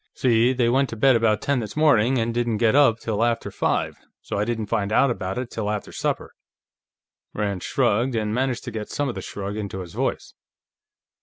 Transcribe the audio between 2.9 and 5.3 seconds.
till after five, so I didn't find out